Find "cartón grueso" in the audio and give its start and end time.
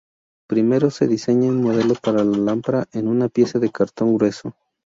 3.71-4.55